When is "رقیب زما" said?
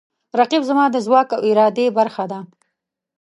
0.39-0.85